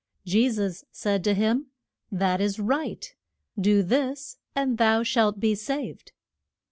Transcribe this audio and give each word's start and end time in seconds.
Je 0.25 0.49
sus 0.49 0.83
said 0.91 1.23
to 1.23 1.35
him, 1.35 1.67
That 2.11 2.41
is 2.41 2.57
right. 2.59 3.13
Do 3.59 3.83
this, 3.83 4.37
and 4.55 4.79
thou 4.79 5.03
shalt 5.03 5.39
be 5.39 5.53
saved. 5.53 6.11